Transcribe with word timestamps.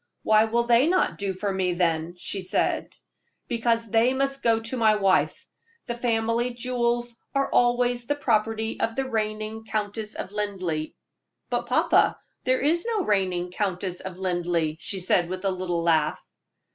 "Why 0.23 0.45
will 0.45 0.63
they 0.63 0.87
not 0.87 1.19
do 1.19 1.31
for 1.31 1.53
me, 1.53 1.73
then?" 1.73 2.15
she 2.17 2.43
asked. 2.55 2.99
"Because 3.47 3.87
they 3.91 4.15
must 4.15 4.41
go 4.41 4.59
to 4.59 4.75
my 4.75 4.95
wife. 4.95 5.45
The 5.85 5.93
family 5.93 6.55
jewels 6.55 7.21
are 7.35 7.51
always 7.51 8.07
the 8.07 8.15
property 8.15 8.79
of 8.79 8.95
the 8.95 9.07
reigning 9.07 9.63
Countess 9.63 10.15
of 10.15 10.31
Linleigh." 10.31 10.93
"But, 11.51 11.67
papa, 11.67 12.17
there 12.45 12.59
is 12.61 12.83
no 12.87 13.05
reigning 13.05 13.51
Countess 13.51 13.99
of 13.99 14.17
Linleigh," 14.17 14.77
she 14.79 14.99
said, 14.99 15.29
with 15.29 15.45
a 15.45 15.51
little 15.51 15.83
laugh. 15.83 16.27